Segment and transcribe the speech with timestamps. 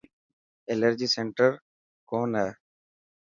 [0.69, 1.51] ايلرجي سينٽر
[2.09, 2.49] ڪون هي.